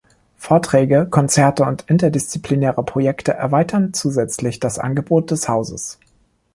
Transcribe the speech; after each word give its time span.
Vorträge, 0.35 1.05
Konzerte 1.07 1.61
und 1.61 1.83
interdisziplinäre 1.83 2.81
Projekte 2.83 3.33
erweitern 3.33 3.93
zusätzlich 3.93 4.59
das 4.59 4.79
Angebot 4.79 5.29
des 5.29 5.47
Hauses. 5.47 5.99